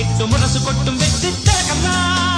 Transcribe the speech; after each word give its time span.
திசைகளிட்டு 0.00 0.26
முரசு 0.30 0.58
கொட்டும் 0.60 0.98
வெற்றி 0.98 1.30
திலகம் 1.44 2.29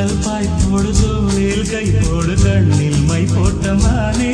கூந்தல் 0.00 0.20
பாய் 0.24 0.46
போடு 0.60 0.90
தோளில் 0.98 1.66
கை 1.70 1.86
போடு 1.96 2.34
கண்ணில் 2.42 3.00
மை 3.08 3.22
போட்ட 3.32 3.72
மானே. 3.74 4.30